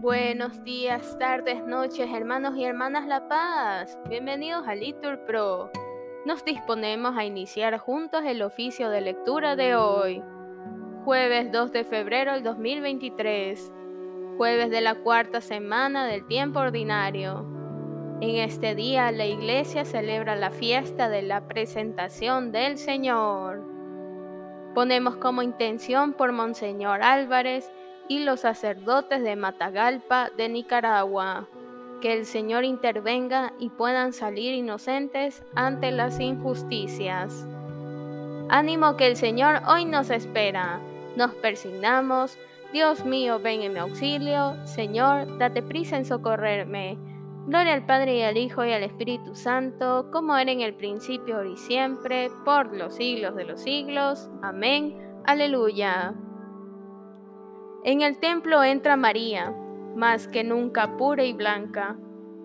Buenos 0.00 0.64
días, 0.64 1.18
tardes, 1.18 1.62
noches, 1.66 2.08
hermanos 2.10 2.56
y 2.56 2.64
hermanas 2.64 3.06
La 3.06 3.28
Paz. 3.28 3.98
Bienvenidos 4.08 4.66
a 4.66 4.74
Litur 4.74 5.26
Pro. 5.26 5.70
Nos 6.24 6.42
disponemos 6.42 7.18
a 7.18 7.26
iniciar 7.26 7.76
juntos 7.76 8.22
el 8.24 8.40
oficio 8.40 8.88
de 8.88 9.02
lectura 9.02 9.56
de 9.56 9.76
hoy, 9.76 10.22
jueves 11.04 11.52
2 11.52 11.72
de 11.72 11.84
febrero 11.84 12.32
del 12.32 12.42
2023, 12.42 13.70
jueves 14.38 14.70
de 14.70 14.80
la 14.80 14.94
cuarta 14.94 15.42
semana 15.42 16.06
del 16.06 16.26
tiempo 16.26 16.60
ordinario. 16.60 17.44
En 18.22 18.36
este 18.36 18.74
día 18.74 19.12
la 19.12 19.26
iglesia 19.26 19.84
celebra 19.84 20.34
la 20.34 20.50
fiesta 20.50 21.10
de 21.10 21.20
la 21.20 21.46
presentación 21.46 22.52
del 22.52 22.78
Señor. 22.78 23.62
Ponemos 24.74 25.16
como 25.16 25.42
intención 25.42 26.14
por 26.14 26.32
Monseñor 26.32 27.02
Álvarez 27.02 27.70
y 28.10 28.18
los 28.18 28.40
sacerdotes 28.40 29.22
de 29.22 29.36
Matagalpa 29.36 30.30
de 30.36 30.48
Nicaragua. 30.48 31.46
Que 32.00 32.12
el 32.12 32.26
Señor 32.26 32.64
intervenga 32.64 33.52
y 33.60 33.68
puedan 33.68 34.12
salir 34.12 34.52
inocentes 34.52 35.44
ante 35.54 35.92
las 35.92 36.18
injusticias. 36.18 37.46
Ánimo 38.48 38.96
que 38.96 39.06
el 39.06 39.14
Señor 39.14 39.60
hoy 39.68 39.84
nos 39.84 40.10
espera. 40.10 40.80
Nos 41.14 41.32
persignamos. 41.36 42.36
Dios 42.72 43.04
mío, 43.04 43.38
ven 43.38 43.62
en 43.62 43.74
mi 43.74 43.78
auxilio. 43.78 44.56
Señor, 44.66 45.38
date 45.38 45.62
prisa 45.62 45.96
en 45.96 46.04
socorrerme. 46.04 46.98
Gloria 47.46 47.74
al 47.74 47.86
Padre 47.86 48.16
y 48.16 48.22
al 48.22 48.36
Hijo 48.36 48.64
y 48.64 48.72
al 48.72 48.82
Espíritu 48.82 49.36
Santo, 49.36 50.10
como 50.10 50.36
era 50.36 50.50
en 50.50 50.62
el 50.62 50.74
principio, 50.74 51.44
y 51.44 51.56
siempre, 51.56 52.28
por 52.44 52.76
los 52.76 52.96
siglos 52.96 53.36
de 53.36 53.44
los 53.44 53.60
siglos. 53.60 54.28
Amén. 54.42 54.96
Aleluya. 55.26 56.12
En 57.82 58.02
el 58.02 58.18
templo 58.18 58.62
entra 58.62 58.96
María, 58.96 59.54
más 59.96 60.28
que 60.28 60.44
nunca 60.44 60.98
pura 60.98 61.24
y 61.24 61.32
blanca. 61.32 61.96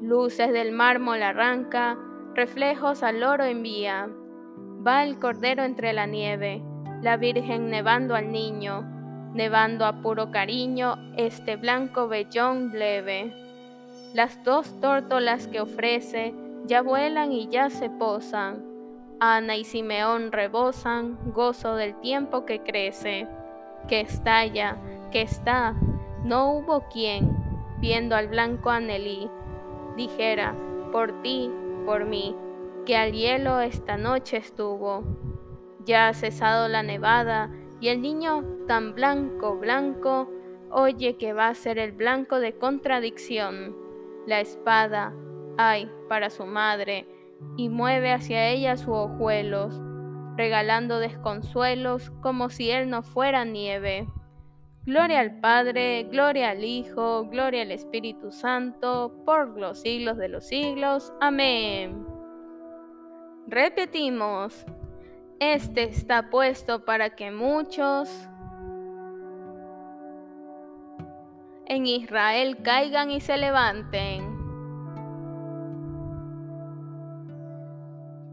Luces 0.01 0.53
del 0.53 0.71
mármol 0.71 1.21
arranca, 1.23 1.97
reflejos 2.33 3.03
al 3.03 3.21
oro 3.21 3.43
envía. 3.43 4.09
Va 4.85 5.03
el 5.03 5.19
cordero 5.19 5.63
entre 5.63 5.91
la 5.91 6.05
nieve, 6.05 6.63
la 7.01 7.17
Virgen 7.17 7.69
nevando 7.69 8.15
al 8.15 8.31
niño, 8.31 8.83
nevando 9.33 9.85
a 9.85 10.01
puro 10.01 10.31
cariño 10.31 10.95
este 11.17 11.57
blanco 11.57 12.07
vellón 12.07 12.71
leve. 12.71 13.33
Las 14.13 14.41
dos 14.45 14.79
tórtolas 14.79 15.47
que 15.47 15.59
ofrece 15.59 16.33
ya 16.65 16.81
vuelan 16.81 17.33
y 17.33 17.49
ya 17.49 17.69
se 17.69 17.89
posan. 17.89 18.63
Ana 19.19 19.57
y 19.57 19.65
Simeón 19.65 20.31
rebosan 20.31 21.17
gozo 21.33 21.75
del 21.75 21.99
tiempo 21.99 22.45
que 22.45 22.61
crece, 22.61 23.27
que 23.87 24.01
estalla, 24.01 24.77
está, 25.21 25.75
no 26.23 26.53
hubo 26.53 26.87
quien, 26.89 27.37
viendo 27.79 28.15
al 28.15 28.27
blanco 28.27 28.69
Anelí, 28.69 29.29
dijera, 29.95 30.55
por 30.91 31.21
ti, 31.21 31.51
por 31.85 32.05
mí, 32.05 32.35
que 32.85 32.97
al 32.97 33.13
hielo 33.13 33.59
esta 33.61 33.97
noche 33.97 34.37
estuvo. 34.37 35.03
Ya 35.85 36.07
ha 36.07 36.13
cesado 36.13 36.67
la 36.67 36.83
nevada 36.83 37.51
y 37.79 37.89
el 37.89 38.01
niño 38.01 38.43
tan 38.67 38.95
blanco, 38.95 39.57
blanco, 39.57 40.29
oye 40.71 41.17
que 41.17 41.33
va 41.33 41.49
a 41.49 41.55
ser 41.55 41.77
el 41.77 41.91
blanco 41.91 42.39
de 42.39 42.57
contradicción. 42.57 43.75
La 44.25 44.39
espada, 44.39 45.13
ay, 45.57 45.91
para 46.09 46.29
su 46.29 46.45
madre, 46.45 47.07
y 47.57 47.69
mueve 47.69 48.11
hacia 48.11 48.47
ella 48.47 48.77
sus 48.77 48.95
ojuelos, 48.95 49.79
regalando 50.35 50.99
desconsuelos 50.99 52.11
como 52.21 52.49
si 52.49 52.71
él 52.71 52.89
no 52.89 53.03
fuera 53.03 53.45
nieve. 53.45 54.07
Gloria 54.85 55.19
al 55.21 55.39
Padre, 55.39 56.03
gloria 56.03 56.51
al 56.51 56.63
Hijo, 56.63 57.25
gloria 57.25 57.63
al 57.63 57.71
Espíritu 57.71 58.31
Santo, 58.31 59.19
por 59.25 59.57
los 59.57 59.81
siglos 59.81 60.15
de 60.17 60.29
los 60.29 60.45
siglos. 60.45 61.11
Amén. 61.19 62.05
Repetimos, 63.47 64.63
este 65.39 65.85
está 65.85 66.29
puesto 66.29 66.85
para 66.85 67.15
que 67.15 67.31
muchos 67.31 68.29
en 71.65 71.87
Israel 71.87 72.61
caigan 72.61 73.09
y 73.09 73.21
se 73.21 73.37
levanten. 73.37 74.35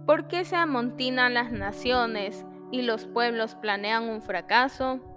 ¿Por 0.04 0.28
qué 0.28 0.44
se 0.44 0.56
amontinan 0.56 1.32
las 1.32 1.50
naciones 1.50 2.44
y 2.70 2.82
los 2.82 3.06
pueblos 3.06 3.54
planean 3.54 4.10
un 4.10 4.20
fracaso? 4.20 5.11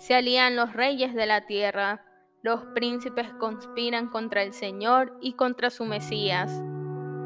Se 0.00 0.14
alían 0.14 0.56
los 0.56 0.72
reyes 0.72 1.14
de 1.14 1.26
la 1.26 1.42
tierra, 1.42 2.02
los 2.40 2.62
príncipes 2.74 3.28
conspiran 3.38 4.08
contra 4.08 4.42
el 4.42 4.54
Señor 4.54 5.14
y 5.20 5.34
contra 5.34 5.68
su 5.68 5.84
Mesías. 5.84 6.50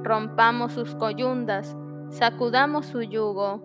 Rompamos 0.03 0.73
sus 0.73 0.97
coyundas, 0.97 1.77
sacudamos 2.11 2.87
su 2.87 3.03
yugo. 3.03 3.63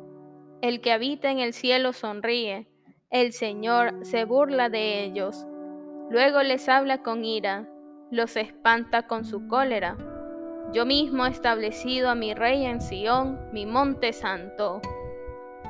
El 0.61 0.79
que 0.79 0.91
habita 0.91 1.31
en 1.31 1.39
el 1.39 1.53
cielo 1.53 1.91
sonríe, 1.91 2.67
el 3.09 3.33
Señor 3.33 3.97
se 4.03 4.25
burla 4.25 4.69
de 4.69 5.03
ellos. 5.03 5.43
Luego 6.11 6.43
les 6.43 6.69
habla 6.69 7.01
con 7.01 7.25
ira, 7.25 7.67
los 8.11 8.37
espanta 8.37 9.07
con 9.07 9.25
su 9.25 9.47
cólera. 9.47 9.97
Yo 10.71 10.85
mismo 10.85 11.25
he 11.25 11.31
establecido 11.31 12.11
a 12.11 12.15
mi 12.15 12.35
rey 12.35 12.63
en 12.63 12.79
Sión, 12.79 13.39
mi 13.53 13.65
monte 13.65 14.13
santo. 14.13 14.83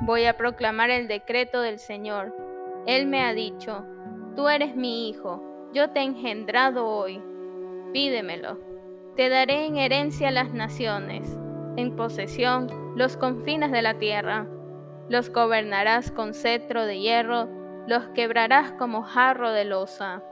Voy 0.02 0.26
a 0.26 0.36
proclamar 0.36 0.90
el 0.90 1.08
decreto 1.08 1.62
del 1.62 1.78
Señor 1.78 2.34
él 2.86 3.06
me 3.06 3.22
ha 3.22 3.34
dicho, 3.34 3.84
tú 4.36 4.48
eres 4.48 4.74
mi 4.74 5.08
hijo, 5.08 5.42
yo 5.72 5.90
te 5.90 6.00
he 6.00 6.04
engendrado 6.04 6.86
hoy, 6.86 7.22
pídemelo. 7.92 8.58
Te 9.16 9.28
daré 9.28 9.66
en 9.66 9.76
herencia 9.76 10.30
las 10.30 10.52
naciones, 10.52 11.38
en 11.76 11.94
posesión 11.94 12.68
los 12.96 13.16
confines 13.16 13.70
de 13.70 13.82
la 13.82 13.94
tierra. 13.94 14.46
Los 15.08 15.30
gobernarás 15.30 16.10
con 16.10 16.34
cetro 16.34 16.86
de 16.86 17.00
hierro, 17.00 17.48
los 17.86 18.04
quebrarás 18.08 18.72
como 18.72 19.02
jarro 19.02 19.50
de 19.52 19.64
losa. 19.64 20.22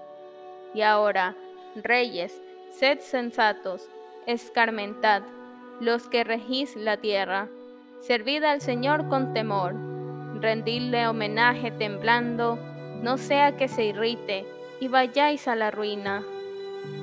Y 0.75 0.83
ahora, 0.83 1.37
reyes, 1.77 2.41
sed 2.71 3.01
sensatos, 3.01 3.89
escarmentad, 4.27 5.23
los 5.81 6.09
que 6.09 6.25
regís 6.25 6.77
la 6.77 6.97
tierra, 6.97 7.49
servid 8.01 8.45
al 8.45 8.61
Señor 8.61 9.09
con 9.09 9.33
temor 9.35 9.88
rendidle 10.43 11.07
homenaje 11.09 11.71
temblando, 11.71 12.59
no 13.03 13.17
sea 13.19 13.57
que 13.57 13.69
se 13.69 13.85
irrite 13.85 14.47
y 14.81 14.89
vayáis 14.89 15.49
a 15.49 15.57
la 15.57 15.71
ruina, 15.71 16.25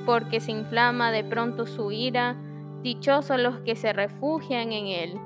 porque 0.04 0.40
se 0.40 0.52
inflama 0.52 1.10
de 1.10 1.24
pronto 1.24 1.66
su 1.66 1.92
ira, 1.92 2.36
dichosos 2.82 3.40
los 3.40 3.58
que 3.60 3.76
se 3.76 3.92
refugian 3.92 4.72
en 4.72 4.86
él. 4.86 5.20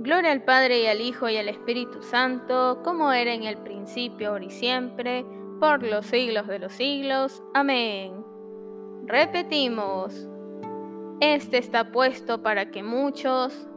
Gloria 0.00 0.32
al 0.32 0.42
Padre 0.42 0.82
y 0.82 0.86
al 0.86 1.00
Hijo 1.00 1.28
y 1.28 1.36
al 1.36 1.48
Espíritu 1.48 2.02
Santo, 2.02 2.80
como 2.84 3.12
era 3.12 3.32
en 3.32 3.44
el 3.44 3.58
principio, 3.58 4.30
ahora 4.30 4.44
y 4.44 4.50
siempre, 4.50 5.24
por 5.60 5.82
los 5.82 6.06
siglos 6.06 6.46
de 6.46 6.58
los 6.60 6.72
siglos. 6.72 7.42
Amén. 7.52 8.24
Repetimos, 9.06 10.28
este 11.20 11.58
está 11.58 11.90
puesto 11.90 12.42
para 12.42 12.70
que 12.70 12.82
muchos 12.82 13.67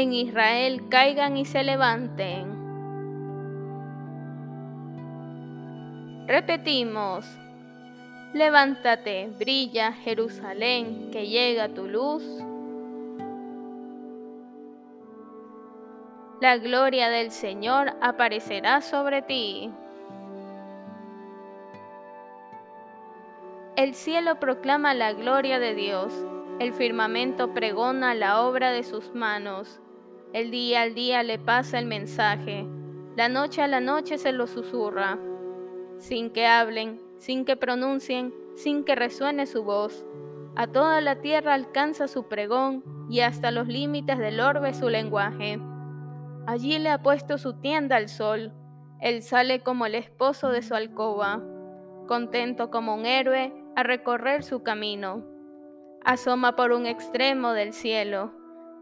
en 0.00 0.12
Israel 0.12 0.88
caigan 0.88 1.36
y 1.36 1.44
se 1.44 1.62
levanten. 1.62 2.58
Repetimos, 6.26 7.26
levántate, 8.32 9.28
brilla 9.38 9.92
Jerusalén, 9.92 11.10
que 11.10 11.26
llega 11.26 11.68
tu 11.68 11.86
luz. 11.86 12.24
La 16.40 16.56
gloria 16.56 17.10
del 17.10 17.30
Señor 17.30 17.92
aparecerá 18.00 18.80
sobre 18.80 19.22
ti. 19.22 19.70
El 23.76 23.94
cielo 23.94 24.40
proclama 24.40 24.94
la 24.94 25.12
gloria 25.12 25.58
de 25.58 25.74
Dios 25.74 26.12
el 26.60 26.74
firmamento 26.74 27.54
pregona 27.54 28.14
la 28.14 28.42
obra 28.42 28.70
de 28.70 28.82
sus 28.82 29.14
manos. 29.14 29.80
El 30.32 30.50
día 30.50 30.82
al 30.82 30.94
día 30.94 31.22
le 31.22 31.38
pasa 31.38 31.78
el 31.78 31.86
mensaje. 31.86 32.64
La 33.16 33.28
noche 33.28 33.62
a 33.62 33.66
la 33.66 33.80
noche 33.80 34.16
se 34.16 34.32
lo 34.32 34.46
susurra. 34.46 35.18
Sin 35.98 36.30
que 36.30 36.46
hablen, 36.46 37.00
sin 37.18 37.44
que 37.44 37.56
pronuncien, 37.56 38.32
sin 38.54 38.84
que 38.84 38.94
resuene 38.94 39.46
su 39.46 39.64
voz. 39.64 40.06
A 40.56 40.66
toda 40.68 41.00
la 41.00 41.20
tierra 41.20 41.54
alcanza 41.54 42.06
su 42.06 42.28
pregón 42.28 42.84
y 43.10 43.20
hasta 43.20 43.50
los 43.50 43.66
límites 43.66 44.18
del 44.18 44.40
orbe 44.40 44.72
su 44.72 44.88
lenguaje. 44.88 45.58
Allí 46.46 46.78
le 46.78 46.90
ha 46.90 47.02
puesto 47.02 47.36
su 47.36 47.54
tienda 47.54 47.96
al 47.96 48.08
sol. 48.08 48.52
Él 49.00 49.22
sale 49.22 49.60
como 49.60 49.86
el 49.86 49.94
esposo 49.94 50.50
de 50.50 50.62
su 50.62 50.74
alcoba, 50.74 51.42
contento 52.06 52.70
como 52.70 52.94
un 52.94 53.04
héroe 53.04 53.52
a 53.74 53.82
recorrer 53.82 54.44
su 54.44 54.62
camino 54.62 55.24
asoma 56.04 56.56
por 56.56 56.72
un 56.72 56.86
extremo 56.86 57.52
del 57.52 57.72
cielo 57.72 58.32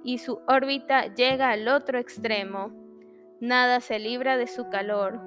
y 0.05 0.19
su 0.19 0.41
órbita 0.47 1.15
llega 1.15 1.51
al 1.51 1.69
otro 1.69 1.99
extremo. 1.99 2.73
Nada 3.41 3.81
se 3.81 3.99
libra 3.99 4.37
de 4.37 4.47
su 4.47 4.69
calor. 4.69 5.21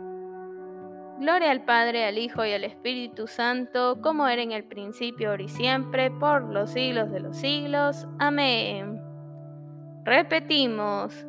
Gloria 1.20 1.52
al 1.52 1.64
Padre, 1.64 2.06
al 2.06 2.18
Hijo 2.18 2.44
y 2.46 2.52
al 2.52 2.64
Espíritu 2.64 3.28
Santo, 3.28 4.02
como 4.02 4.28
era 4.28 4.42
en 4.42 4.52
el 4.52 4.64
principio, 4.64 5.30
ahora 5.30 5.44
y 5.44 5.50
siempre, 5.50 6.10
por 6.10 6.44
los 6.52 6.72
siglos 6.72 7.12
de 7.12 7.20
los 7.20 7.38
siglos. 7.38 8.08
Amén. 8.18 9.00
Repetimos. 10.04 11.26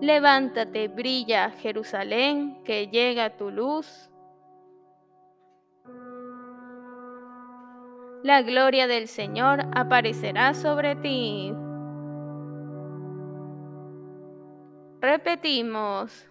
Levántate, 0.00 0.88
brilla, 0.88 1.50
Jerusalén, 1.50 2.58
que 2.64 2.88
llega 2.88 3.36
tu 3.36 3.50
luz. 3.50 4.10
La 8.24 8.42
gloria 8.42 8.86
del 8.86 9.06
Señor 9.06 9.60
aparecerá 9.74 10.54
sobre 10.54 10.96
ti. 10.96 11.54
Repetimos. 15.04 16.26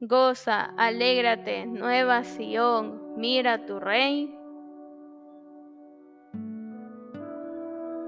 Goza, 0.00 0.74
alégrate, 0.76 1.64
nueva 1.64 2.24
Sión, 2.24 3.14
mira 3.16 3.66
tu 3.66 3.78
rey, 3.78 4.36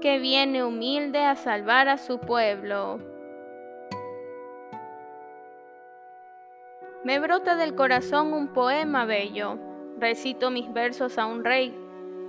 que 0.01 0.19
viene 0.19 0.65
humilde 0.65 1.23
a 1.23 1.35
salvar 1.35 1.87
a 1.87 1.97
su 1.97 2.19
pueblo. 2.19 2.99
Me 7.05 7.19
brota 7.19 7.55
del 7.55 7.73
corazón 7.73 8.33
un 8.33 8.49
poema 8.49 9.05
bello, 9.05 9.57
recito 9.97 10.51
mis 10.51 10.73
versos 10.73 11.17
a 11.17 11.25
un 11.27 11.45
rey, 11.45 11.73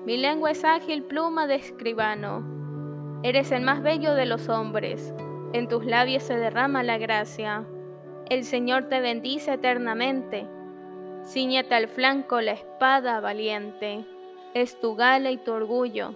mi 0.06 0.16
lengua 0.16 0.52
es 0.52 0.64
ágil 0.64 1.02
pluma 1.02 1.48
de 1.48 1.56
escribano. 1.56 3.20
Eres 3.24 3.50
el 3.50 3.62
más 3.62 3.82
bello 3.82 4.14
de 4.14 4.26
los 4.26 4.48
hombres, 4.48 5.12
en 5.52 5.68
tus 5.68 5.84
labios 5.84 6.22
se 6.22 6.36
derrama 6.36 6.82
la 6.82 6.98
gracia. 6.98 7.64
El 8.28 8.44
Señor 8.44 8.88
te 8.88 9.00
bendice 9.00 9.54
eternamente. 9.54 10.46
Cíñete 11.24 11.74
al 11.74 11.88
flanco 11.88 12.40
la 12.40 12.52
espada 12.52 13.20
valiente. 13.20 14.04
Es 14.54 14.78
tu 14.78 14.94
gala 14.94 15.30
y 15.30 15.38
tu 15.38 15.52
orgullo. 15.52 16.14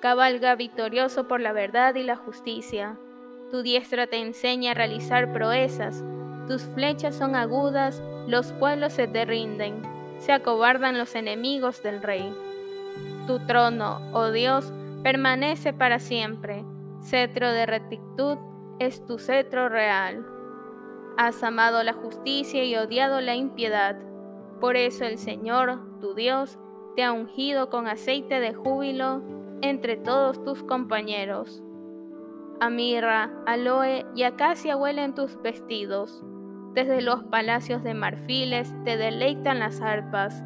Cabalga 0.00 0.54
victorioso 0.54 1.28
por 1.28 1.40
la 1.40 1.52
verdad 1.52 1.94
y 1.94 2.02
la 2.02 2.16
justicia. 2.16 2.96
Tu 3.50 3.62
diestra 3.62 4.06
te 4.06 4.16
enseña 4.16 4.70
a 4.70 4.74
realizar 4.74 5.32
proezas. 5.32 6.02
Tus 6.46 6.62
flechas 6.62 7.14
son 7.14 7.36
agudas, 7.36 8.02
los 8.26 8.52
pueblos 8.54 8.94
se 8.94 9.06
te 9.08 9.24
rinden. 9.26 9.82
Se 10.18 10.32
acobardan 10.32 10.96
los 10.96 11.14
enemigos 11.14 11.82
del 11.82 12.02
rey. 12.02 12.34
Tu 13.26 13.38
trono, 13.40 14.00
oh 14.12 14.30
Dios, 14.30 14.72
permanece 15.02 15.72
para 15.72 15.98
siempre. 15.98 16.64
Cetro 17.02 17.50
de 17.50 17.66
rectitud 17.66 18.38
es 18.80 19.04
tu 19.04 19.18
cetro 19.18 19.68
real. 19.68 20.26
Has 21.18 21.44
amado 21.44 21.82
la 21.82 21.92
justicia 21.92 22.64
y 22.64 22.74
odiado 22.76 23.20
la 23.20 23.36
impiedad. 23.36 23.96
Por 24.58 24.76
eso 24.76 25.04
el 25.04 25.18
Señor, 25.18 26.00
tu 26.00 26.14
Dios, 26.14 26.58
te 26.96 27.04
ha 27.04 27.12
ungido 27.12 27.68
con 27.68 27.86
aceite 27.86 28.40
de 28.40 28.54
júbilo 28.54 29.22
entre 29.60 29.98
todos 29.98 30.42
tus 30.44 30.64
compañeros. 30.64 31.62
A 32.58 32.70
mirra, 32.70 33.30
aloe 33.46 34.06
y 34.14 34.22
acacia 34.22 34.78
huelen 34.78 35.14
tus 35.14 35.40
vestidos. 35.42 36.24
Desde 36.72 37.02
los 37.02 37.22
palacios 37.24 37.82
de 37.82 37.92
marfiles 37.92 38.74
te 38.84 38.96
deleitan 38.96 39.58
las 39.58 39.82
arpas. 39.82 40.42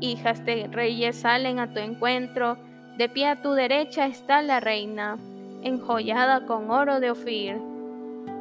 Hijas 0.00 0.42
de 0.46 0.68
reyes 0.68 1.16
salen 1.16 1.58
a 1.58 1.74
tu 1.74 1.80
encuentro, 1.80 2.56
de 2.96 3.10
pie 3.10 3.26
a 3.26 3.42
tu 3.42 3.52
derecha 3.52 4.06
está 4.06 4.40
la 4.42 4.60
reina, 4.60 5.18
enjollada 5.62 6.46
con 6.46 6.70
oro 6.70 7.00
de 7.00 7.10
Ofir. 7.10 7.60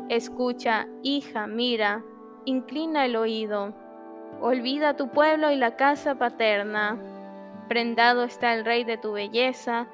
Escucha, 0.10 0.88
hija, 1.04 1.48
mira, 1.48 2.04
inclina 2.46 3.06
el 3.06 3.16
oído. 3.16 3.74
Olvida 4.42 4.96
tu 4.96 5.10
pueblo 5.10 5.52
y 5.52 5.56
la 5.56 5.76
casa 5.76 6.16
paterna. 6.16 6.98
Prendado 7.68 8.24
está 8.24 8.54
el 8.54 8.64
rey 8.64 8.84
de 8.84 8.98
tu 8.98 9.14
belleza, 9.14 9.88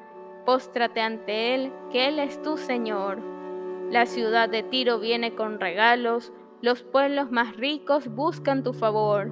póstrate 0.46 1.02
ante 1.02 1.56
él, 1.56 1.72
que 1.92 2.08
él 2.08 2.20
es 2.20 2.42
tu 2.42 2.58
Señor. 2.58 3.20
La 3.90 4.06
ciudad 4.06 4.50
de 4.50 4.64
Tiro 4.64 5.00
viene 5.00 5.34
con 5.36 5.60
regalos, 5.60 6.31
los 6.62 6.84
pueblos 6.84 7.31
más 7.31 7.58
ricos 7.58 8.08
buscan 8.08 8.64
tu 8.64 8.74
favor. 8.74 9.31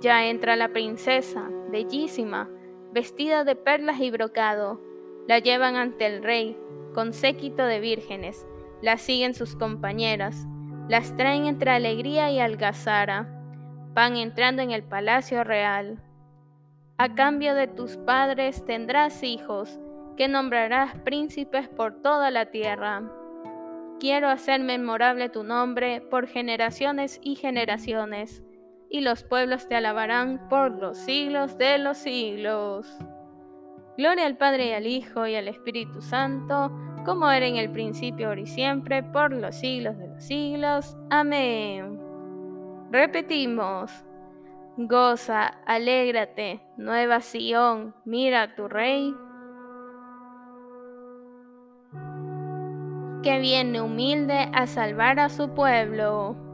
Ya 0.00 0.26
entra 0.26 0.56
la 0.56 0.68
princesa, 0.68 1.48
bellísima, 1.70 2.48
vestida 2.92 3.44
de 3.44 3.56
perlas 3.56 4.00
y 4.00 4.10
brocado. 4.10 4.80
La 5.26 5.38
llevan 5.38 5.76
ante 5.76 6.06
el 6.06 6.22
rey, 6.22 6.56
con 6.96 7.12
séquito 7.12 7.66
de 7.66 7.78
vírgenes 7.78 8.46
las 8.80 9.02
siguen 9.02 9.34
sus 9.34 9.54
compañeras, 9.54 10.46
las 10.88 11.14
traen 11.14 11.44
entre 11.44 11.70
alegría 11.70 12.30
y 12.30 12.40
algazara, 12.40 13.28
van 13.92 14.16
entrando 14.16 14.62
en 14.62 14.70
el 14.70 14.82
palacio 14.82 15.44
real. 15.44 16.02
A 16.96 17.14
cambio 17.14 17.54
de 17.54 17.66
tus 17.66 17.98
padres 17.98 18.64
tendrás 18.64 19.22
hijos, 19.22 19.78
que 20.16 20.26
nombrarás 20.26 20.94
príncipes 21.00 21.68
por 21.68 22.00
toda 22.00 22.30
la 22.30 22.46
tierra. 22.46 23.02
Quiero 24.00 24.30
hacer 24.30 24.62
memorable 24.62 25.28
tu 25.28 25.44
nombre 25.44 26.00
por 26.00 26.26
generaciones 26.26 27.20
y 27.22 27.34
generaciones, 27.34 28.42
y 28.88 29.02
los 29.02 29.22
pueblos 29.22 29.68
te 29.68 29.74
alabarán 29.74 30.48
por 30.48 30.70
los 30.70 30.96
siglos 30.96 31.58
de 31.58 31.76
los 31.76 31.98
siglos. 31.98 32.98
Gloria 33.96 34.26
al 34.26 34.36
Padre 34.36 34.66
y 34.66 34.72
al 34.72 34.86
Hijo 34.86 35.26
y 35.26 35.34
al 35.34 35.48
Espíritu 35.48 36.02
Santo, 36.02 36.70
como 37.04 37.30
era 37.30 37.46
en 37.46 37.56
el 37.56 37.70
principio, 37.70 38.28
ahora 38.28 38.40
y 38.40 38.46
siempre, 38.46 39.02
por 39.02 39.32
los 39.32 39.54
siglos 39.54 39.96
de 39.96 40.08
los 40.08 40.22
siglos. 40.22 40.96
Amén. 41.10 41.98
Repetimos. 42.90 43.90
Goza, 44.78 45.46
alégrate, 45.64 46.60
nueva 46.76 47.20
Sión, 47.20 47.94
mira 48.04 48.42
a 48.42 48.54
tu 48.54 48.68
Rey, 48.68 49.14
que 53.22 53.38
viene 53.40 53.80
humilde 53.80 54.50
a 54.52 54.66
salvar 54.66 55.18
a 55.18 55.30
su 55.30 55.54
pueblo. 55.54 56.45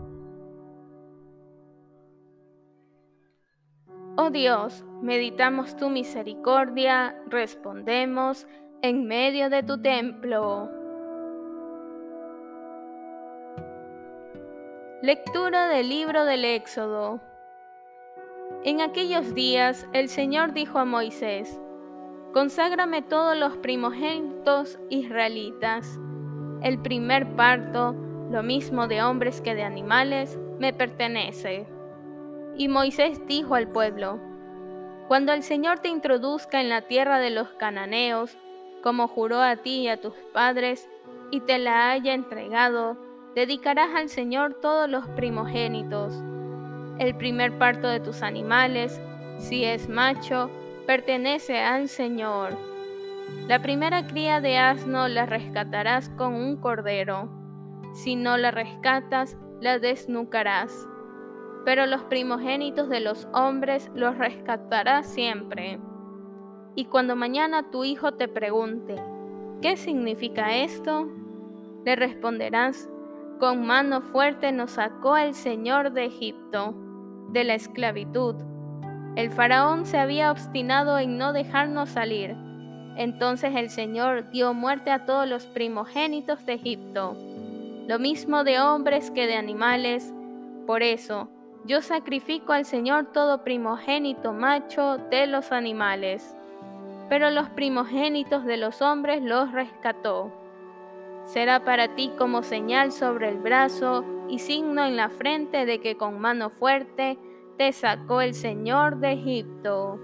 Oh 4.14 4.28
Dios, 4.28 4.84
meditamos 5.00 5.74
tu 5.74 5.88
misericordia, 5.88 7.16
respondemos 7.28 8.46
en 8.82 9.06
medio 9.06 9.48
de 9.48 9.62
tu 9.62 9.80
templo. 9.80 10.68
Lectura 15.00 15.66
del 15.68 15.88
libro 15.88 16.26
del 16.26 16.44
Éxodo. 16.44 17.22
En 18.64 18.82
aquellos 18.82 19.34
días 19.34 19.88
el 19.94 20.10
Señor 20.10 20.52
dijo 20.52 20.78
a 20.78 20.84
Moisés, 20.84 21.58
Conságrame 22.34 23.00
todos 23.00 23.34
los 23.34 23.56
primogénitos 23.56 24.78
israelitas. 24.90 25.98
El 26.62 26.78
primer 26.82 27.34
parto, 27.34 27.94
lo 28.30 28.42
mismo 28.42 28.88
de 28.88 29.02
hombres 29.02 29.40
que 29.40 29.54
de 29.54 29.62
animales, 29.62 30.38
me 30.58 30.74
pertenece. 30.74 31.66
Y 32.56 32.68
Moisés 32.68 33.20
dijo 33.26 33.54
al 33.54 33.68
pueblo, 33.68 34.20
Cuando 35.08 35.32
el 35.32 35.42
Señor 35.42 35.78
te 35.80 35.88
introduzca 35.88 36.60
en 36.60 36.68
la 36.68 36.82
tierra 36.82 37.18
de 37.18 37.30
los 37.30 37.48
cananeos, 37.54 38.36
como 38.82 39.08
juró 39.08 39.40
a 39.40 39.56
ti 39.56 39.82
y 39.82 39.88
a 39.88 40.00
tus 40.00 40.14
padres, 40.32 40.88
y 41.30 41.40
te 41.40 41.58
la 41.58 41.90
haya 41.90 42.12
entregado, 42.12 42.96
dedicarás 43.34 43.94
al 43.94 44.08
Señor 44.08 44.54
todos 44.60 44.88
los 44.88 45.06
primogénitos. 45.08 46.22
El 46.98 47.16
primer 47.16 47.56
parto 47.58 47.88
de 47.88 48.00
tus 48.00 48.22
animales, 48.22 49.00
si 49.38 49.64
es 49.64 49.88
macho, 49.88 50.50
pertenece 50.86 51.58
al 51.60 51.88
Señor. 51.88 52.56
La 53.48 53.62
primera 53.62 54.06
cría 54.06 54.40
de 54.40 54.58
asno 54.58 55.08
la 55.08 55.26
rescatarás 55.26 56.10
con 56.10 56.34
un 56.34 56.56
cordero. 56.56 57.30
Si 57.94 58.14
no 58.14 58.36
la 58.36 58.50
rescatas, 58.50 59.36
la 59.60 59.78
desnucarás. 59.78 60.86
Pero 61.64 61.86
los 61.86 62.02
primogénitos 62.04 62.88
de 62.88 63.00
los 63.00 63.28
hombres 63.32 63.90
los 63.94 64.18
rescatarás 64.18 65.06
siempre. 65.06 65.78
Y 66.74 66.86
cuando 66.86 67.16
mañana 67.16 67.70
tu 67.70 67.84
hijo 67.84 68.12
te 68.12 68.28
pregunte, 68.28 68.96
¿qué 69.60 69.76
significa 69.76 70.56
esto? 70.56 71.08
Le 71.84 71.96
responderás, 71.96 72.88
con 73.38 73.66
mano 73.66 74.00
fuerte 74.00 74.52
nos 74.52 74.72
sacó 74.72 75.16
el 75.16 75.34
Señor 75.34 75.92
de 75.92 76.06
Egipto, 76.06 76.74
de 77.30 77.44
la 77.44 77.54
esclavitud. 77.54 78.36
El 79.16 79.30
faraón 79.30 79.84
se 79.84 79.98
había 79.98 80.30
obstinado 80.30 80.98
en 80.98 81.18
no 81.18 81.32
dejarnos 81.32 81.90
salir. 81.90 82.36
Entonces 82.96 83.54
el 83.54 83.68
Señor 83.68 84.30
dio 84.30 84.54
muerte 84.54 84.90
a 84.90 85.04
todos 85.04 85.28
los 85.28 85.46
primogénitos 85.46 86.46
de 86.46 86.54
Egipto, 86.54 87.16
lo 87.88 87.98
mismo 87.98 88.44
de 88.44 88.60
hombres 88.60 89.10
que 89.10 89.26
de 89.26 89.34
animales. 89.34 90.14
Por 90.66 90.82
eso, 90.82 91.28
yo 91.64 91.82
sacrifico 91.82 92.52
al 92.52 92.64
Señor 92.64 93.12
todo 93.12 93.44
primogénito 93.44 94.32
macho 94.32 94.98
de 95.10 95.26
los 95.26 95.52
animales 95.52 96.36
pero 97.12 97.30
los 97.30 97.50
primogénitos 97.50 98.46
de 98.46 98.56
los 98.56 98.80
hombres 98.80 99.22
los 99.22 99.52
rescató. 99.52 100.32
Será 101.26 101.62
para 101.62 101.94
ti 101.94 102.10
como 102.16 102.42
señal 102.42 102.90
sobre 102.90 103.28
el 103.28 103.36
brazo 103.36 104.02
y 104.30 104.38
signo 104.38 104.82
en 104.86 104.96
la 104.96 105.10
frente 105.10 105.66
de 105.66 105.78
que 105.78 105.98
con 105.98 106.18
mano 106.18 106.48
fuerte 106.48 107.18
te 107.58 107.70
sacó 107.72 108.22
el 108.22 108.32
Señor 108.32 108.96
de 108.96 109.12
Egipto. 109.12 110.00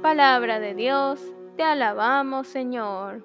Palabra 0.00 0.60
de 0.60 0.74
Dios, 0.74 1.20
te 1.58 1.62
alabamos 1.62 2.46
Señor. 2.46 3.22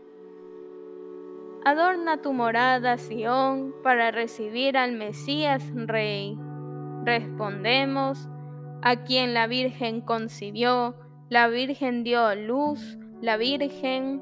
Adorna 1.63 2.21
tu 2.21 2.33
morada, 2.33 2.97
Sión, 2.97 3.73
para 3.81 4.11
recibir 4.11 4.77
al 4.77 4.91
Mesías 4.91 5.63
Rey. 5.73 6.37
Respondemos, 7.05 8.29
a 8.81 9.03
quien 9.03 9.33
la 9.33 9.47
Virgen 9.47 10.01
concibió, 10.01 10.95
la 11.29 11.47
Virgen 11.47 12.03
dio 12.03 12.33
luz, 12.35 12.97
la 13.21 13.37
Virgen 13.37 14.21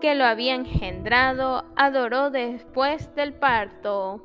que 0.00 0.14
lo 0.14 0.24
había 0.24 0.54
engendrado 0.54 1.64
adoró 1.74 2.30
después 2.30 3.14
del 3.14 3.34
parto. 3.34 4.22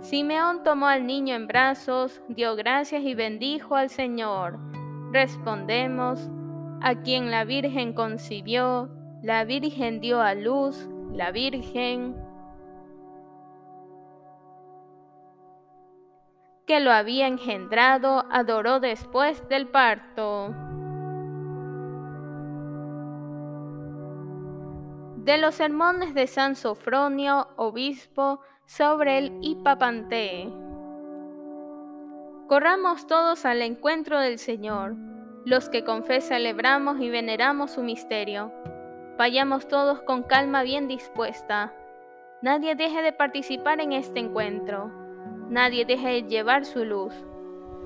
Simeón 0.00 0.64
tomó 0.64 0.88
al 0.88 1.06
niño 1.06 1.34
en 1.34 1.46
brazos, 1.46 2.20
dio 2.28 2.56
gracias 2.56 3.02
y 3.02 3.14
bendijo 3.14 3.76
al 3.76 3.90
Señor. 3.90 4.58
Respondemos, 5.12 6.28
a 6.80 6.96
quien 6.96 7.30
la 7.30 7.44
Virgen 7.44 7.92
concibió, 7.92 8.88
la 9.22 9.44
Virgen 9.44 10.00
dio 10.00 10.20
a 10.20 10.34
luz, 10.34 10.88
la 11.12 11.30
Virgen 11.30 12.16
que 16.66 16.78
lo 16.78 16.92
había 16.92 17.26
engendrado 17.26 18.24
adoró 18.30 18.78
después 18.78 19.48
del 19.48 19.66
parto. 19.66 20.54
De 25.16 25.36
los 25.36 25.56
sermones 25.56 26.14
de 26.14 26.28
San 26.28 26.54
Sofronio, 26.54 27.48
obispo, 27.56 28.40
sobre 28.66 29.18
el 29.18 29.36
Hipapantee. 29.42 30.48
Corramos 32.46 33.08
todos 33.08 33.44
al 33.44 33.62
encuentro 33.62 34.20
del 34.20 34.38
Señor, 34.38 34.94
los 35.44 35.68
que 35.68 35.84
con 35.84 36.04
fe 36.04 36.20
celebramos 36.20 37.00
y 37.00 37.10
veneramos 37.10 37.72
su 37.72 37.82
misterio. 37.82 38.52
Vayamos 39.20 39.68
todos 39.68 40.00
con 40.00 40.22
calma 40.22 40.62
bien 40.62 40.88
dispuesta. 40.88 41.74
Nadie 42.40 42.74
deje 42.74 43.02
de 43.02 43.12
participar 43.12 43.78
en 43.78 43.92
este 43.92 44.18
encuentro. 44.18 44.90
Nadie 45.50 45.84
deje 45.84 46.08
de 46.08 46.22
llevar 46.22 46.64
su 46.64 46.86
luz. 46.86 47.12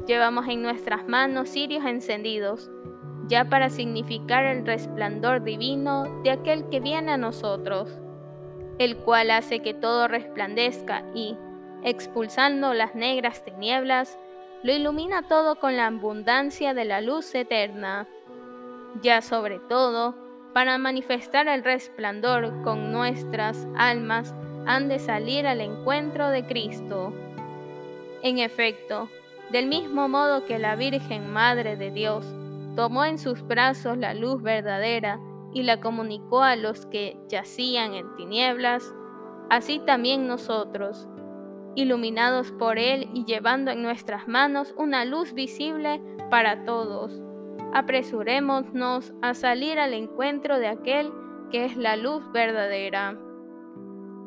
Llevamos 0.06 0.46
en 0.46 0.62
nuestras 0.62 1.08
manos 1.08 1.48
cirios 1.48 1.84
encendidos 1.86 2.70
ya 3.26 3.46
para 3.46 3.68
significar 3.68 4.44
el 4.44 4.64
resplandor 4.64 5.42
divino 5.42 6.22
de 6.22 6.30
aquel 6.30 6.68
que 6.68 6.78
viene 6.78 7.10
a 7.10 7.16
nosotros, 7.16 7.98
el 8.78 8.96
cual 8.98 9.32
hace 9.32 9.58
que 9.58 9.74
todo 9.74 10.06
resplandezca 10.06 11.02
y, 11.16 11.36
expulsando 11.82 12.74
las 12.74 12.94
negras 12.94 13.42
tinieblas, 13.44 14.20
lo 14.62 14.72
ilumina 14.72 15.26
todo 15.26 15.58
con 15.58 15.76
la 15.76 15.88
abundancia 15.88 16.74
de 16.74 16.84
la 16.84 17.00
luz 17.00 17.34
eterna. 17.34 18.06
Ya 19.02 19.20
sobre 19.20 19.58
todo, 19.58 20.23
para 20.54 20.78
manifestar 20.78 21.48
el 21.48 21.64
resplandor 21.64 22.62
con 22.62 22.92
nuestras 22.92 23.66
almas, 23.76 24.32
han 24.66 24.88
de 24.88 25.00
salir 25.00 25.48
al 25.48 25.60
encuentro 25.60 26.30
de 26.30 26.46
Cristo. 26.46 27.12
En 28.22 28.38
efecto, 28.38 29.10
del 29.50 29.66
mismo 29.66 30.08
modo 30.08 30.46
que 30.46 30.60
la 30.60 30.76
Virgen 30.76 31.32
Madre 31.32 31.76
de 31.76 31.90
Dios 31.90 32.24
tomó 32.76 33.04
en 33.04 33.18
sus 33.18 33.42
brazos 33.42 33.98
la 33.98 34.14
luz 34.14 34.42
verdadera 34.42 35.18
y 35.52 35.64
la 35.64 35.80
comunicó 35.80 36.42
a 36.42 36.54
los 36.54 36.86
que 36.86 37.16
yacían 37.28 37.94
en 37.94 38.14
tinieblas, 38.16 38.94
así 39.50 39.80
también 39.80 40.28
nosotros, 40.28 41.08
iluminados 41.74 42.52
por 42.52 42.78
Él 42.78 43.08
y 43.12 43.24
llevando 43.24 43.72
en 43.72 43.82
nuestras 43.82 44.28
manos 44.28 44.72
una 44.76 45.04
luz 45.04 45.34
visible 45.34 46.00
para 46.30 46.64
todos, 46.64 47.23
apresurémonos 47.74 49.12
a 49.20 49.34
salir 49.34 49.78
al 49.78 49.94
encuentro 49.94 50.58
de 50.58 50.68
aquel 50.68 51.12
que 51.50 51.64
es 51.64 51.76
la 51.76 51.96
luz 51.96 52.22
verdadera. 52.32 53.18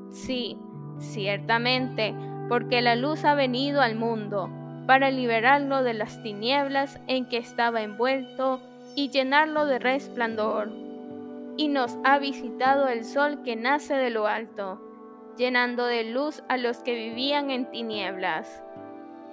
Sí, 0.10 0.58
ciertamente, 1.00 2.14
porque 2.50 2.82
la 2.82 2.96
luz 2.96 3.26
ha 3.26 3.36
venido 3.36 3.82
al 3.82 3.96
mundo 3.96 4.50
para 4.86 5.12
liberarlo 5.12 5.84
de 5.84 5.94
las 5.94 6.22
tinieblas 6.24 7.00
en 7.08 7.28
que 7.28 7.38
estaba 7.38 7.82
envuelto 7.82 8.62
y 8.96 9.10
llenarlo 9.10 9.66
de 9.66 9.80
resplandor. 9.80 10.70
Y 11.58 11.70
nos 11.70 11.98
ha 12.04 12.20
visitado 12.20 12.88
el 12.88 13.04
sol 13.04 13.42
que 13.44 13.56
nace 13.56 13.96
de 13.96 14.10
lo 14.10 14.28
alto, 14.28 14.80
llenando 15.38 15.86
de 15.86 16.04
luz 16.04 16.44
a 16.50 16.58
los 16.58 16.80
que 16.80 16.96
vivían 16.96 17.50
en 17.52 17.70
tinieblas. 17.72 18.64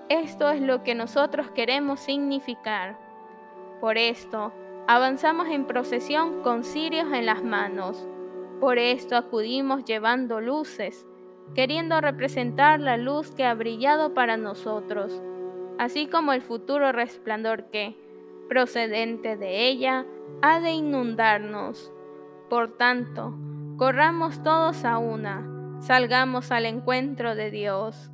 Esto 0.08 0.50
es 0.50 0.60
lo 0.60 0.82
que 0.82 0.94
nosotros 0.94 1.50
queremos 1.50 2.00
significar. 2.00 3.03
Por 3.84 3.98
esto, 3.98 4.50
avanzamos 4.88 5.48
en 5.48 5.66
procesión 5.66 6.40
con 6.40 6.64
cirios 6.64 7.12
en 7.12 7.26
las 7.26 7.44
manos. 7.44 8.08
Por 8.58 8.78
esto 8.78 9.14
acudimos 9.14 9.84
llevando 9.84 10.40
luces, 10.40 11.06
queriendo 11.54 12.00
representar 12.00 12.80
la 12.80 12.96
luz 12.96 13.34
que 13.34 13.44
ha 13.44 13.52
brillado 13.52 14.14
para 14.14 14.38
nosotros 14.38 15.22
así 15.78 16.06
como 16.06 16.32
el 16.32 16.42
futuro 16.42 16.92
resplandor 16.92 17.64
que, 17.70 17.96
procedente 18.48 19.36
de 19.36 19.66
ella, 19.68 20.06
ha 20.42 20.60
de 20.60 20.72
inundarnos. 20.72 21.92
Por 22.48 22.76
tanto, 22.76 23.34
corramos 23.76 24.42
todos 24.42 24.84
a 24.84 24.98
una, 24.98 25.78
salgamos 25.80 26.52
al 26.52 26.66
encuentro 26.66 27.34
de 27.34 27.50
Dios. 27.50 28.10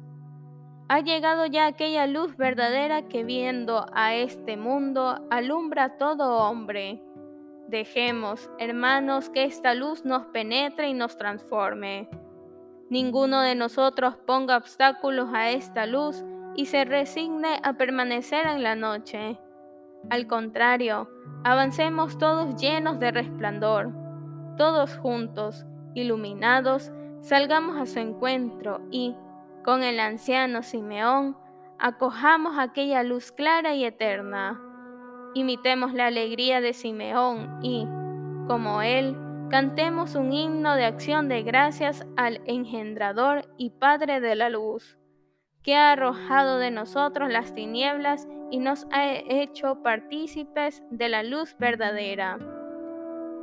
Ha 0.93 0.99
llegado 1.03 1.47
ya 1.47 1.69
aquella 1.69 2.09
luz 2.09 2.37
verdadera 2.37 3.03
que 3.03 3.23
viendo 3.23 3.87
a 3.93 4.17
este 4.17 4.57
mundo 4.57 5.25
alumbra 5.31 5.85
a 5.85 5.99
todo 5.99 6.39
hombre. 6.39 7.01
Dejemos, 7.69 8.51
hermanos, 8.59 9.31
que 9.31 9.45
esta 9.45 9.75
luz 9.75 10.05
nos 10.05 10.27
penetre 10.27 10.89
y 10.89 10.93
nos 10.93 11.17
transforme. 11.17 12.09
Ninguno 12.89 13.41
de 13.41 13.55
nosotros 13.55 14.17
ponga 14.27 14.57
obstáculos 14.57 15.29
a 15.33 15.51
esta 15.51 15.87
luz 15.87 16.25
y 16.57 16.67
se 16.67 16.85
resigne 16.85 17.61
a 17.63 17.75
permanecer 17.75 18.45
en 18.49 18.65
la 18.65 18.75
noche. 18.75 19.39
Al 20.11 20.27
contrario, 20.27 21.09
avancemos 21.45 22.19
todos 22.19 22.61
llenos 22.61 22.99
de 22.99 23.13
resplandor, 23.13 23.93
todos 24.57 24.97
juntos, 24.97 25.67
iluminados, 25.95 26.91
salgamos 27.21 27.77
a 27.77 27.87
su 27.87 28.01
encuentro 28.01 28.81
y, 28.91 29.15
con 29.65 29.83
el 29.83 30.01
anciano 30.01 30.63
Simeón, 30.63 31.37
acojamos 31.79 32.59
aquella 32.59 33.03
luz 33.03 33.33
clara 33.33 33.75
y 33.75 33.85
eterna. 33.85 34.61
Imitemos 35.35 35.95
la 35.95 36.07
alegría 36.07 36.61
de 36.61 36.73
Simeón 36.73 37.61
y, 37.63 37.87
como 38.47 38.83
él, 38.83 39.17
cantemos 39.51 40.15
un 40.15 40.33
himno 40.33 40.75
de 40.75 40.85
acción 40.85 41.29
de 41.29 41.43
gracias 41.43 42.07
al 42.17 42.41
engendrador 42.47 43.49
y 43.57 43.71
Padre 43.71 44.21
de 44.21 44.35
la 44.35 44.49
luz 44.49 44.99
que 45.63 45.75
ha 45.75 45.93
arrojado 45.93 46.59
de 46.59 46.71
nosotros 46.71 47.31
las 47.31 47.53
tinieblas 47.53 48.27
y 48.51 48.59
nos 48.59 48.87
ha 48.93 49.13
hecho 49.13 49.83
partícipes 49.83 50.83
de 50.91 51.09
la 51.09 51.23
luz 51.23 51.55
verdadera. 51.59 52.39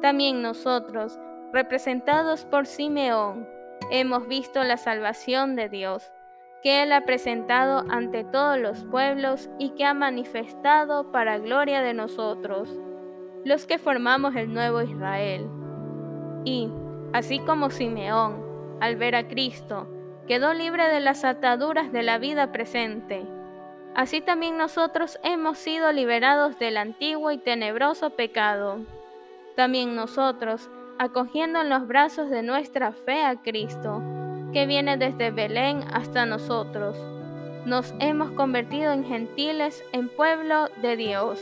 También 0.02 0.42
nosotros, 0.42 1.20
representados 1.54 2.46
por 2.46 2.66
Simeón, 2.66 3.48
hemos 3.92 4.28
visto 4.28 4.64
la 4.64 4.78
salvación 4.78 5.56
de 5.56 5.70
Dios, 5.70 6.12
que 6.64 6.84
Él 6.84 6.92
ha 6.92 7.02
presentado 7.02 7.86
ante 7.90 8.24
todos 8.24 8.58
los 8.60 8.84
pueblos 8.86 9.50
y 9.60 9.70
que 9.72 9.86
ha 9.86 9.94
manifestado 9.94 11.12
para 11.12 11.38
gloria 11.38 11.82
de 11.82 11.94
nosotros, 11.94 12.70
los 13.44 13.66
que 13.66 13.78
formamos 13.78 14.36
el 14.36 14.54
nuevo 14.54 14.82
Israel. 14.82 15.50
Y, 16.44 16.70
así 17.14 17.40
como 17.40 17.70
Simeón, 17.70 18.44
al 18.80 18.96
ver 18.96 19.16
a 19.16 19.28
Cristo, 19.28 19.88
quedó 20.28 20.54
libre 20.54 20.88
de 20.90 21.00
las 21.00 21.24
ataduras 21.24 21.92
de 21.92 22.04
la 22.04 22.18
vida 22.18 22.52
presente. 22.52 23.26
Así 23.96 24.22
también 24.22 24.58
nosotros 24.58 25.20
hemos 25.24 25.58
sido 25.58 25.92
liberados 25.92 26.60
del 26.60 26.78
antiguo 26.78 27.32
y 27.32 27.38
tenebroso 27.38 28.12
pecado. 28.12 28.80
También 29.56 29.96
nosotros, 29.96 30.70
acogiendo 31.00 31.62
en 31.62 31.70
los 31.70 31.88
brazos 31.88 32.30
de 32.30 32.44
nuestra 32.44 32.92
fe 32.92 33.24
a 33.24 33.42
Cristo, 33.42 34.02
que 34.54 34.66
viene 34.66 34.98
desde 34.98 35.32
Belén 35.32 35.84
hasta 35.94 36.26
nosotros, 36.26 36.98
nos 37.66 37.94
hemos 38.00 38.32
convertido 38.32 38.94
en 38.94 39.04
gentiles 39.04 39.84
en 39.92 40.10
pueblo 40.10 40.70
de 40.82 40.96
Dios. 40.96 41.42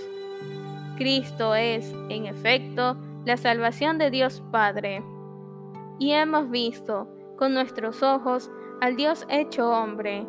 Cristo 0.98 1.56
es, 1.56 1.94
en 2.10 2.26
efecto, 2.26 2.98
la 3.26 3.38
salvación 3.38 3.98
de 3.98 4.10
Dios 4.10 4.42
Padre. 4.52 5.04
Y 6.00 6.12
hemos 6.12 6.50
visto 6.50 7.08
con 7.38 7.54
nuestros 7.54 8.02
ojos 8.02 8.50
al 8.82 8.96
Dios 8.96 9.26
hecho 9.30 9.70
hombre, 9.70 10.26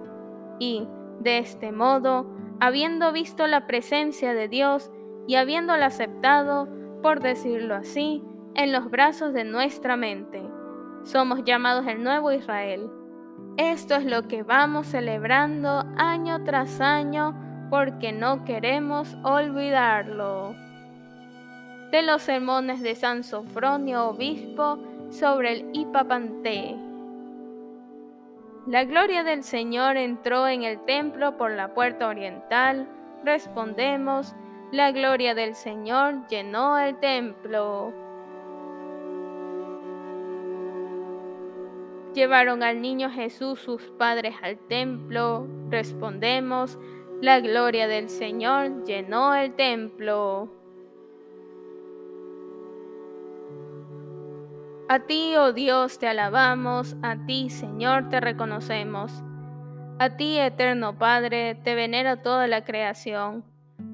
y, 0.58 0.86
de 1.20 1.38
este 1.38 1.72
modo, 1.72 2.26
habiendo 2.60 3.12
visto 3.12 3.46
la 3.46 3.66
presencia 3.66 4.34
de 4.34 4.48
Dios 4.48 4.90
y 5.26 5.36
habiéndola 5.36 5.86
aceptado, 5.86 6.68
por 7.02 7.20
decirlo 7.20 7.74
así, 7.74 8.22
en 8.56 8.72
los 8.72 8.90
brazos 8.90 9.34
de 9.34 9.44
nuestra 9.44 9.96
mente, 9.96 10.42
somos 11.04 11.44
llamados 11.44 11.86
el 11.86 12.02
nuevo 12.02 12.32
Israel. 12.32 12.90
Esto 13.58 13.94
es 13.94 14.04
lo 14.04 14.26
que 14.26 14.42
vamos 14.42 14.86
celebrando 14.86 15.84
año 15.96 16.42
tras 16.42 16.80
año 16.80 17.68
porque 17.70 18.12
no 18.12 18.44
queremos 18.44 19.16
olvidarlo. 19.22 20.54
De 21.90 22.02
los 22.02 22.22
sermones 22.22 22.82
de 22.82 22.94
San 22.94 23.24
Sofronio, 23.24 24.08
obispo, 24.08 24.78
sobre 25.10 25.52
el 25.52 25.70
Ipapanté. 25.72 26.76
La 28.66 28.84
gloria 28.84 29.22
del 29.22 29.44
Señor 29.44 29.96
entró 29.96 30.48
en 30.48 30.64
el 30.64 30.80
templo 30.86 31.36
por 31.36 31.52
la 31.52 31.74
puerta 31.74 32.08
oriental. 32.08 32.88
Respondemos, 33.22 34.34
la 34.72 34.90
gloria 34.90 35.34
del 35.34 35.54
Señor 35.54 36.26
llenó 36.26 36.78
el 36.78 36.98
templo. 36.98 38.05
Llevaron 42.16 42.62
al 42.62 42.80
niño 42.80 43.10
Jesús 43.10 43.60
sus 43.60 43.90
padres 43.98 44.36
al 44.40 44.56
templo. 44.56 45.46
Respondemos, 45.68 46.78
la 47.20 47.40
gloria 47.40 47.88
del 47.88 48.08
Señor 48.08 48.84
llenó 48.86 49.34
el 49.34 49.54
templo. 49.54 50.48
A 54.88 55.00
ti, 55.00 55.34
oh 55.36 55.52
Dios, 55.52 55.98
te 55.98 56.08
alabamos, 56.08 56.96
a 57.02 57.26
ti, 57.26 57.50
Señor, 57.50 58.08
te 58.08 58.18
reconocemos. 58.18 59.12
A 59.98 60.16
ti, 60.16 60.38
eterno 60.38 60.96
Padre, 60.96 61.54
te 61.56 61.74
venera 61.74 62.22
toda 62.22 62.46
la 62.46 62.64
creación. 62.64 63.44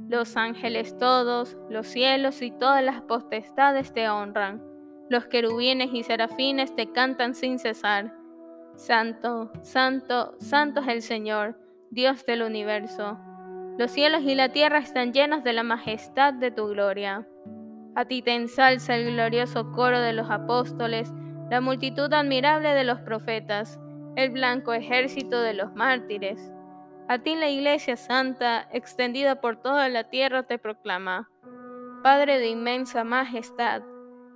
Los 0.08 0.36
ángeles 0.36 0.96
todos, 0.96 1.56
los 1.68 1.88
cielos 1.88 2.40
y 2.40 2.52
todas 2.52 2.84
las 2.84 3.00
potestades 3.00 3.92
te 3.92 4.08
honran. 4.08 4.71
Los 5.12 5.26
querubines 5.26 5.92
y 5.92 6.04
serafines 6.04 6.74
te 6.74 6.90
cantan 6.90 7.34
sin 7.34 7.58
cesar. 7.58 8.14
Santo, 8.76 9.52
santo, 9.60 10.34
santo 10.38 10.80
es 10.80 10.88
el 10.88 11.02
Señor, 11.02 11.54
Dios 11.90 12.24
del 12.24 12.40
universo. 12.40 13.18
Los 13.76 13.90
cielos 13.90 14.22
y 14.22 14.34
la 14.34 14.48
tierra 14.48 14.78
están 14.78 15.12
llenos 15.12 15.44
de 15.44 15.52
la 15.52 15.64
majestad 15.64 16.32
de 16.32 16.50
tu 16.50 16.68
gloria. 16.68 17.28
A 17.94 18.06
ti 18.06 18.22
te 18.22 18.34
ensalza 18.34 18.96
el 18.96 19.12
glorioso 19.12 19.70
coro 19.72 20.00
de 20.00 20.14
los 20.14 20.30
apóstoles, 20.30 21.12
la 21.50 21.60
multitud 21.60 22.10
admirable 22.10 22.70
de 22.70 22.84
los 22.84 23.02
profetas, 23.02 23.78
el 24.16 24.30
blanco 24.30 24.72
ejército 24.72 25.42
de 25.42 25.52
los 25.52 25.74
mártires. 25.74 26.50
A 27.08 27.18
ti 27.18 27.34
la 27.34 27.50
Iglesia 27.50 27.98
Santa, 27.98 28.66
extendida 28.72 29.42
por 29.42 29.60
toda 29.60 29.90
la 29.90 30.04
tierra, 30.04 30.44
te 30.44 30.56
proclama. 30.56 31.28
Padre 32.02 32.38
de 32.38 32.48
inmensa 32.48 33.04
majestad, 33.04 33.82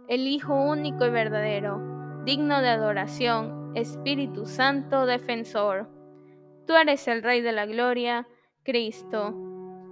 el 0.08 0.28
Hijo 0.28 0.54
único 0.54 1.04
y 1.04 1.10
verdadero, 1.10 2.22
digno 2.24 2.60
de 2.62 2.68
adoración, 2.68 3.72
Espíritu 3.74 4.46
Santo 4.46 5.04
defensor. 5.04 5.88
Tú 6.66 6.74
eres 6.74 7.08
el 7.08 7.22
Rey 7.22 7.40
de 7.40 7.52
la 7.52 7.66
Gloria, 7.66 8.26
Cristo. 8.62 9.34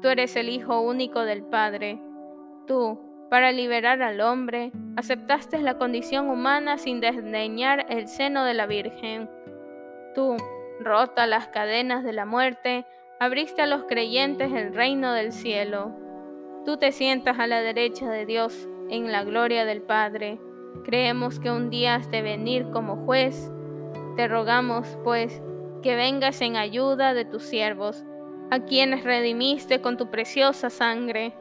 Tú 0.00 0.09
eres 0.09 0.37
el 0.37 0.49
Hijo 0.49 0.80
único 0.80 1.21
del 1.21 1.42
Padre. 1.42 2.00
Tú, 2.66 3.26
para 3.28 3.50
liberar 3.50 4.02
al 4.02 4.21
hombre, 4.21 4.71
aceptaste 4.97 5.59
la 5.59 5.78
condición 5.78 6.30
humana 6.30 6.78
sin 6.78 7.00
desdeñar 7.00 7.87
el 7.88 8.06
seno 8.06 8.44
de 8.44 8.54
la 8.54 8.66
Virgen. 8.66 9.28
Tú, 10.14 10.37
rota 10.80 11.26
las 11.26 11.49
cadenas 11.49 12.04
de 12.04 12.12
la 12.12 12.25
muerte, 12.25 12.87
abriste 13.18 13.62
a 13.62 13.66
los 13.66 13.85
creyentes 13.85 14.52
el 14.52 14.75
reino 14.75 15.12
del 15.12 15.33
cielo. 15.33 15.92
Tú 16.64 16.76
te 16.76 16.92
sientas 16.92 17.38
a 17.38 17.47
la 17.49 17.61
derecha 17.61 18.09
de 18.09 18.26
Dios 18.26 18.68
en 18.91 19.12
la 19.12 19.25
gloria 19.25 19.64
del 19.64 19.83
Padre. 19.83 20.38
Creemos 20.85 21.41
que 21.41 21.50
un 21.50 21.71
día 21.71 21.97
has 21.97 22.11
de 22.11 22.23
venir 22.23 22.67
como 22.73 23.05
juez. 23.05 23.50
Te 24.16 24.29
rogamos, 24.29 24.99
pues, 25.05 25.42
que 25.83 25.97
vengas 25.97 26.40
en 26.40 26.57
ayuda 26.57 27.14
de 27.14 27.25
tus 27.25 27.42
siervos, 27.42 28.05
a 28.51 28.61
quienes 28.61 29.05
redimiste 29.05 29.81
con 29.81 29.97
tu 29.97 30.11
preciosa 30.11 30.70
sangre 30.70 31.35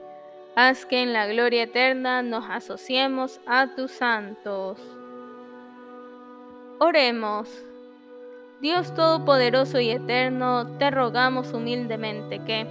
Haz 0.56 0.86
que 0.86 1.01
en 1.01 1.13
la 1.13 1.25
gloria 1.25 1.63
eterna 1.63 2.21
nos 2.21 2.45
asociemos 2.47 3.41
a 3.47 3.73
tus 3.73 3.89
santos. 3.89 4.79
Oremos. 6.79 7.49
Dios 8.62 8.93
Todopoderoso 8.93 9.79
y 9.79 9.89
Eterno, 9.89 10.77
te 10.77 10.91
rogamos 10.91 11.53
humildemente 11.53 12.39
que, 12.45 12.67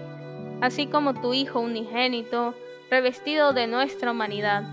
así 0.60 0.86
como 0.86 1.20
tu 1.20 1.34
Hijo 1.34 1.58
unigénito, 1.58 2.54
revestido 2.92 3.54
de 3.54 3.66
nuestra 3.66 4.10
humanidad, 4.10 4.64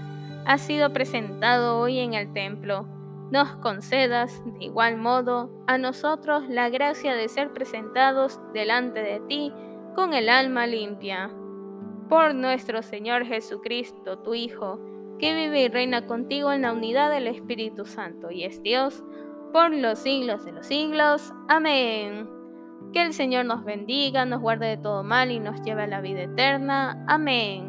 ha 0.45 0.57
sido 0.57 0.91
presentado 0.91 1.79
hoy 1.79 1.99
en 1.99 2.13
el 2.13 2.33
templo, 2.33 2.85
nos 3.31 3.55
concedas 3.57 4.43
de 4.59 4.65
igual 4.65 4.97
modo 4.97 5.49
a 5.67 5.77
nosotros 5.77 6.43
la 6.49 6.67
gracia 6.67 7.15
de 7.15 7.29
ser 7.29 7.53
presentados 7.53 8.41
delante 8.53 9.01
de 9.01 9.21
ti 9.29 9.53
con 9.95 10.13
el 10.13 10.27
alma 10.27 10.67
limpia 10.67 11.31
por 12.09 12.35
nuestro 12.35 12.81
Señor 12.81 13.23
Jesucristo, 13.23 14.19
tu 14.19 14.33
Hijo, 14.33 14.81
que 15.17 15.33
vive 15.33 15.61
y 15.61 15.69
reina 15.69 16.05
contigo 16.05 16.51
en 16.51 16.63
la 16.63 16.73
unidad 16.73 17.11
del 17.11 17.27
Espíritu 17.27 17.85
Santo 17.85 18.31
y 18.31 18.43
es 18.43 18.61
Dios 18.61 19.01
por 19.53 19.73
los 19.73 19.97
siglos 19.97 20.43
de 20.43 20.51
los 20.51 20.65
siglos. 20.65 21.33
Amén. 21.47 22.29
Que 22.91 23.01
el 23.01 23.13
Señor 23.13 23.45
nos 23.45 23.63
bendiga, 23.63 24.25
nos 24.25 24.41
guarde 24.41 24.67
de 24.67 24.77
todo 24.77 25.05
mal 25.05 25.31
y 25.31 25.39
nos 25.39 25.61
lleve 25.61 25.83
a 25.83 25.87
la 25.87 26.01
vida 26.01 26.23
eterna. 26.23 27.01
Amén. 27.07 27.68